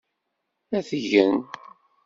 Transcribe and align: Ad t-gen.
Ad 0.77 0.83
t-gen. 0.89 1.37